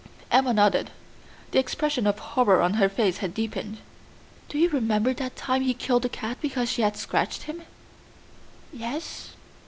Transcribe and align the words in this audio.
Emma 0.31 0.51
nodded. 0.51 0.89
The 1.51 1.59
expression 1.59 2.07
of 2.07 2.17
horror 2.17 2.59
on 2.59 2.73
her 2.73 2.89
face 2.89 3.17
had 3.17 3.35
deepened. 3.35 3.77
"Do 4.49 4.57
you 4.57 4.67
remember 4.67 5.13
that 5.13 5.35
time 5.35 5.61
he 5.61 5.75
killed 5.75 6.01
the 6.01 6.09
cat 6.09 6.39
because 6.41 6.71
she 6.71 6.81
had 6.81 6.97
scratched 6.97 7.43
him?" 7.43 7.61
"Yes. 8.73 9.33